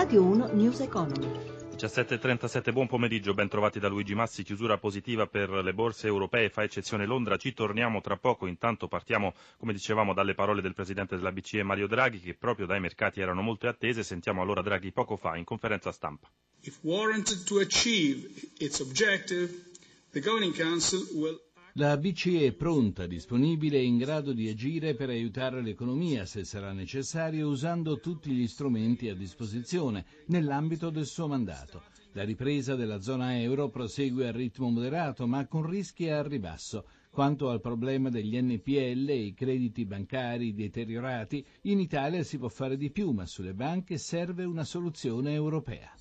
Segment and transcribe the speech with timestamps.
[0.00, 1.26] Radio 1 News Economy.
[1.76, 6.62] 17.37, buon pomeriggio, ben trovati da Luigi Massi, chiusura positiva per le borse europee, fa
[6.62, 11.32] eccezione Londra, ci torniamo tra poco, intanto partiamo, come dicevamo, dalle parole del Presidente della
[11.32, 15.36] BCE Mario Draghi, che proprio dai mercati erano molto attese, sentiamo allora Draghi poco fa
[15.36, 16.30] in conferenza stampa.
[16.62, 18.26] If warranted to achieve
[18.56, 19.52] its objective,
[20.12, 21.38] the Governing Council will
[21.74, 26.72] la BCE è pronta, disponibile e in grado di agire per aiutare l'economia se sarà
[26.72, 31.82] necessario usando tutti gli strumenti a disposizione nell'ambito del suo mandato.
[32.12, 36.86] La ripresa della zona euro prosegue a ritmo moderato ma con rischi a ribasso.
[37.10, 42.76] Quanto al problema degli NPL e i crediti bancari deteriorati, in Italia si può fare
[42.76, 45.92] di più, ma sulle banche serve una soluzione europea.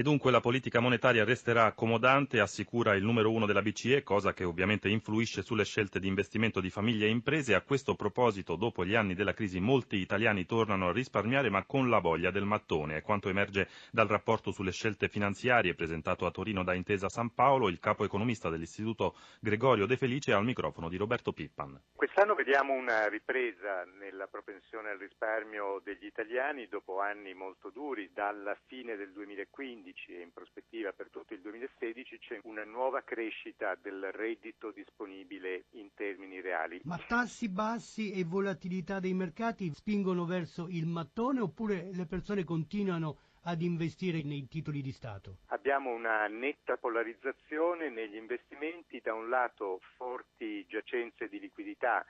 [0.00, 4.44] E dunque la politica monetaria resterà accomodante, assicura il numero uno della BCE, cosa che
[4.44, 7.54] ovviamente influisce sulle scelte di investimento di famiglie e imprese.
[7.54, 11.90] A questo proposito, dopo gli anni della crisi, molti italiani tornano a risparmiare, ma con
[11.90, 12.96] la voglia del mattone.
[12.96, 17.68] È quanto emerge dal rapporto sulle scelte finanziarie presentato a Torino da Intesa San Paolo,
[17.68, 21.78] il capo economista dell'Istituto Gregorio De Felice al microfono di Roberto Pippan.
[21.94, 28.56] Quest'anno vediamo una ripresa nella propensione al risparmio degli italiani dopo anni molto duri, dalla
[28.66, 33.76] fine del 2015 2015 e in prospettiva per tutto il 2016 c'è una nuova crescita
[33.80, 36.80] del reddito disponibile in termini reali.
[36.84, 43.18] Ma tassi bassi e volatilità dei mercati spingono verso il mattone oppure le persone continuano
[43.44, 45.38] ad investire nei titoli di Stato?
[45.46, 52.04] Abbiamo una netta polarizzazione negli investimenti, da un lato forti giacenze di liquidità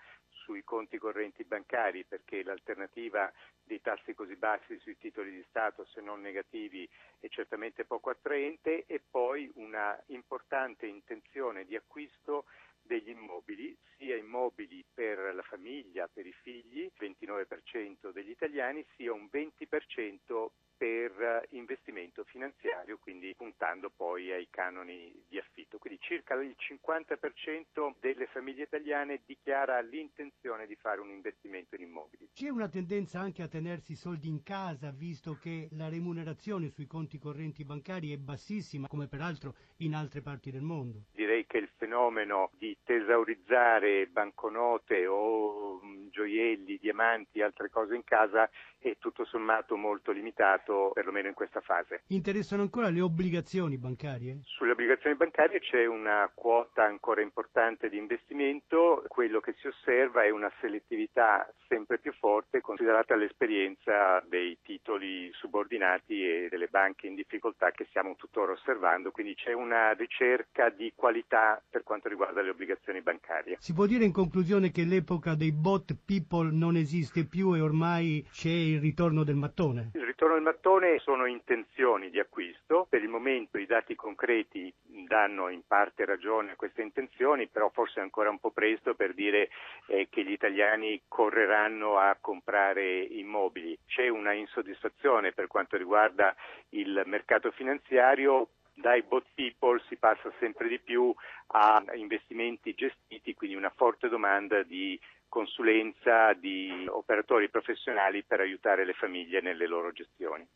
[0.51, 6.01] sui conti correnti bancari perché l'alternativa dei tassi così bassi sui titoli di Stato, se
[6.01, 6.89] non negativi,
[7.21, 12.47] è certamente poco attraente e poi una importante intenzione di acquisto
[12.83, 19.29] degli immobili, sia immobili per la famiglia, per i figli, 29% degli italiani, sia un
[19.33, 20.49] 20%
[20.81, 25.77] per investimento finanziario, quindi puntando poi ai canoni di affitto.
[25.77, 32.31] Quindi circa il 50% delle famiglie italiane dichiara l'intenzione di fare un investimento in immobili.
[32.33, 36.87] C'è una tendenza anche a tenersi i soldi in casa, visto che la remunerazione sui
[36.87, 41.09] conti correnti bancari è bassissima, come peraltro in altre parti del mondo.
[41.13, 45.79] Direi che il fenomeno di tesaurizzare banconote o
[46.11, 48.49] gioielli, diamanti, altre cose in casa
[48.81, 52.03] è tutto sommato molto limitato, perlomeno in questa fase.
[52.09, 54.41] Interessano ancora le obbligazioni bancarie?
[54.45, 60.31] Sulle obbligazioni bancarie c'è una quota ancora importante di investimento, quello che si osserva è
[60.31, 67.71] una selettività sempre più forte considerata l'esperienza dei titoli subordinati e delle banche in difficoltà
[67.71, 73.03] che stiamo tuttora osservando, quindi c'è una ricerca di qualità per quanto riguarda le obbligazioni
[73.03, 73.57] bancarie.
[73.61, 78.27] Si può dire in conclusione che l'epoca dei bot people non esiste più e ormai
[78.33, 79.91] c'è il ritorno del mattone?
[79.95, 84.73] Il ritorno del mattone sono intenzioni di acquisto, per il momento i dati concreti
[85.07, 89.15] danno in parte ragione a queste intenzioni, però forse è ancora un po' presto per
[89.15, 89.49] dire
[89.87, 93.79] eh, che gli italiani correranno a comprare immobili.
[93.87, 96.35] C'è una insoddisfazione per quanto riguarda
[96.71, 98.49] il mercato finanziario
[98.81, 101.15] dai bot people si passa sempre di più
[101.49, 104.99] a investimenti gestiti, quindi una forte domanda di
[105.29, 110.47] consulenza di operatori professionali per aiutare le famiglie nelle loro gestioni.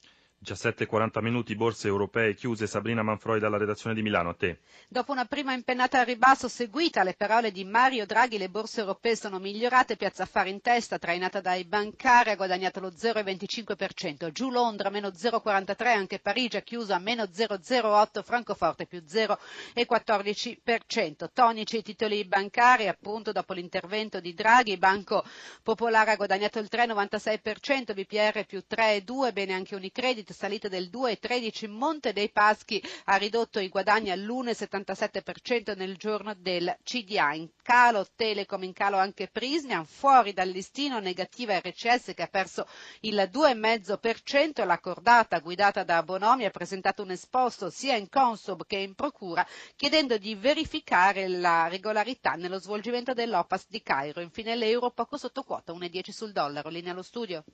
[0.45, 2.67] 17.40 minuti, borse europee chiuse.
[2.67, 4.59] Sabrina Manfroi dalla redazione di Milano, a te.
[4.89, 9.17] Dopo una prima impennata al ribasso seguita alle parole di Mario Draghi, le borse europee
[9.17, 9.97] sono migliorate.
[9.97, 14.31] Piazza Affari in testa, trainata dai bancari, ha guadagnato lo 0,25%.
[14.33, 21.29] Giù Londra, meno 0,43%, anche Parigi ha chiuso a meno 0,08%, Francoforte più 0,14%.
[21.33, 25.25] Tonici i titoli bancari, appunto dopo l'intervento di Draghi, Banco
[25.63, 32.13] Popolare ha guadagnato il 3,96%, BPR più 3,2%, bene anche Unicredit salite del 2,13, Monte
[32.13, 37.33] dei Paschi ha ridotto i guadagni all'1,77% nel giorno del CDA.
[37.35, 42.67] In calo Telecom, in calo anche Prismian, fuori dal listino negativa RCS che ha perso
[43.01, 44.67] il 2,5%.
[44.67, 49.47] La cordata guidata da Bonomi ha presentato un esposto sia in Consob che in Procura
[49.77, 54.21] chiedendo di verificare la regolarità nello svolgimento dell'OPAS di Cairo.
[54.21, 56.69] Infine l'euro poco sotto quota, 1,10 sul dollaro.
[56.69, 57.45] Linea allo studio.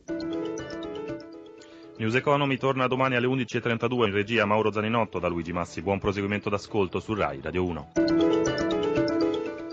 [2.00, 5.82] News Economy torna domani alle 11.32 in regia Mauro Zaninotto da Luigi Massi.
[5.82, 7.93] Buon proseguimento d'ascolto su RAI Radio 1.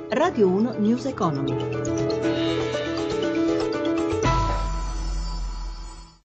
[0.09, 2.46] Radio 1 News Economy.